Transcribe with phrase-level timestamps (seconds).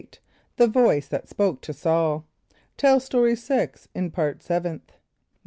[0.55, 2.25] The Voice that Spoke to Saul.
[2.75, 4.93] (Tell Story 6 in Part Seventh.)